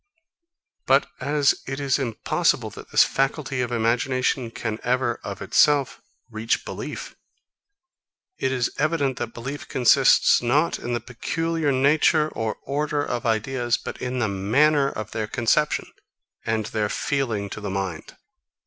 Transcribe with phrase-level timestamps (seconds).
[0.87, 6.65] But as it is impossible that this faculty of imagination can ever, of itself, reach
[6.65, 7.15] belief,
[8.39, 13.77] it is evident that belief consists not in the peculiar nature or order of ideas,
[13.77, 15.85] but in the manner of their conception,
[16.47, 18.15] and in their feeling to the mind.